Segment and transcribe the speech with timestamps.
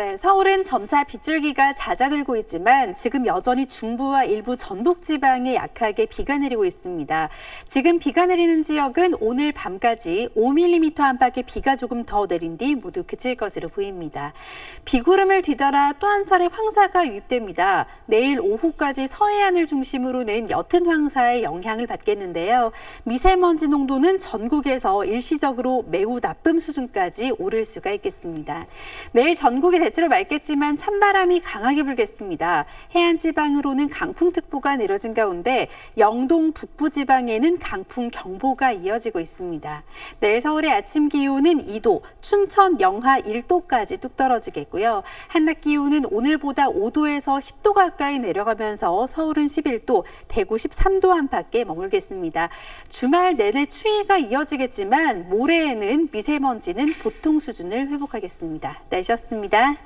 [0.00, 6.64] 네, 서울은 점차 빗줄기가 잦아들고 있지만 지금 여전히 중부와 일부 전북 지방에 약하게 비가 내리고
[6.64, 7.28] 있습니다.
[7.66, 13.34] 지금 비가 내리는 지역은 오늘 밤까지 5mm 안팎의 비가 조금 더 내린 뒤 모두 그칠
[13.34, 14.32] 것으로 보입니다.
[14.86, 17.84] 비구름을 뒤따라 또 한 차례 황사가 유입됩니다.
[18.06, 22.72] 내일 오후까지 서해안을 중심으로 낸 옅은 황사의 영향을 받겠는데요.
[23.04, 28.66] 미세먼지 농도는 전국에서 일시적으로 매우 나쁨 수준까지 오를 수가 있겠습니다.
[29.12, 32.64] 내일 전국에 대체로 맑겠지만 찬바람이 강하게 불겠습니다.
[32.94, 35.66] 해안 지방으로는 강풍특보가 내려진 가운데
[35.98, 39.82] 영동 북부 지방에는 강풍 경보가 이어지고 있습니다.
[40.20, 45.02] 내일 서울의 아침 기온은 2도, 춘천 영하 1도까지 뚝 떨어지겠고요.
[45.26, 52.48] 한낮 기온은 오늘보다 5도에서 10도 가까이 내려가면서 서울은 11도, 대구 13도 안팎에 머물겠습니다.
[52.88, 58.82] 주말 내내 추위가 이어지겠지만 모레에는 미세먼지는 보통 수준을 회복하겠습니다.
[58.88, 59.79] 날씨였습니다.